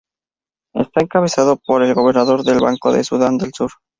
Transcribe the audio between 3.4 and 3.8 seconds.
Sur.